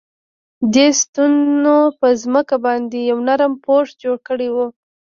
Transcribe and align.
دې 0.73 0.87
ستنو 0.99 1.79
په 1.99 2.07
ځمکه 2.21 2.55
باندې 2.65 2.97
یو 3.09 3.17
نرم 3.27 3.53
پوښ 3.65 3.87
جوړ 4.01 4.17
کړی 4.27 4.49
و 4.51 4.57